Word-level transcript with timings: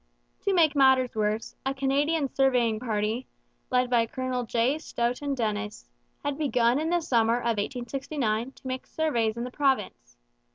To 0.45 0.53
make 0.55 0.75
matters 0.75 1.13
worse, 1.13 1.55
a 1.63 1.75
Canadian 1.75 2.27
surveying 2.33 2.79
party, 2.79 3.27
led 3.69 3.87
by 3.91 4.07
Colonel 4.07 4.45
J. 4.47 4.79
Stoughton 4.79 5.35
Dennis, 5.35 5.91
had 6.25 6.39
begun 6.39 6.79
in 6.79 6.89
the 6.89 7.01
summer 7.01 7.37
of 7.37 7.59
1869 7.61 8.53
to 8.53 8.67
make 8.67 8.87
surveys 8.87 9.37
in 9.37 9.43
the 9.43 9.51
Province. 9.51 10.17